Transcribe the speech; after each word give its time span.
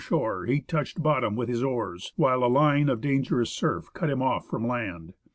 shore 0.03 0.45
he 0.47 0.59
touched 0.59 0.99
bottom 1.03 1.35
with 1.35 1.47
his 1.47 1.61
oars, 1.61 2.11
while 2.15 2.43
a 2.43 2.49
line 2.51 2.89
of 2.89 3.01
dangerous 3.01 3.51
surf 3.51 3.89
cut 3.93 4.09
him 4.09 4.19
off 4.19 4.47
from 4.47 4.65
land. 4.67 5.13